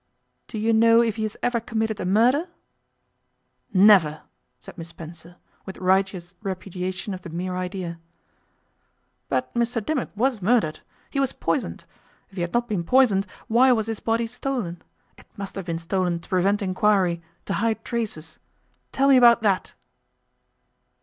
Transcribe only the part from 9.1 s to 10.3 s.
'But Mr Dimmock